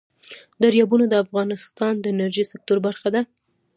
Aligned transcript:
دریابونه 0.61 1.05
د 1.09 1.13
افغانستان 1.23 1.93
د 1.99 2.05
انرژۍ 2.13 2.43
سکتور 2.51 2.77
برخه 2.85 3.09
ده. 3.15 3.21